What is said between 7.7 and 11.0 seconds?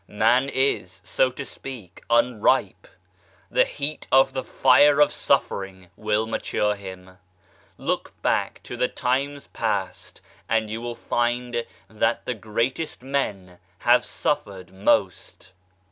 Look back to the times past and you will